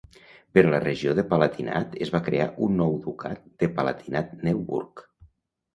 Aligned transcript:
Per 0.57 0.61
a 0.67 0.71
la 0.75 0.79
regió 0.85 1.13
de 1.19 1.25
Palatinat 1.33 1.93
es 2.07 2.13
va 2.17 2.23
crear 2.31 2.49
un 2.69 2.75
nou 2.81 2.99
ducat 3.07 3.45
de 3.61 3.73
Palatinat-Neuburg. 3.79 5.11